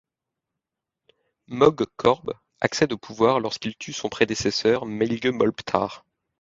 Mog 1.45 1.85
Corb 1.97 2.33
accède 2.59 2.91
au 2.91 2.97
pouvoir 2.97 3.39
lorsqu'il 3.39 3.77
tue 3.77 3.93
son 3.93 4.09
prédécesseur, 4.09 4.87
Meilge 4.87 5.27
Molbthach. 5.27 6.01